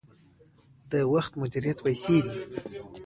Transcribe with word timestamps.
د 0.91 0.93
وخت 1.13 1.33
مدیریت 1.41 1.77
پیسې 1.85 2.17
دي 2.25 2.37